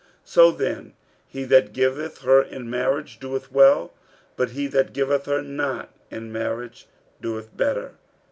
[0.01, 0.93] 46:007:038 So then
[1.27, 3.93] he that giveth her in marriage doeth well;
[4.35, 6.87] but he that giveth her not in marriage
[7.21, 7.91] doeth better.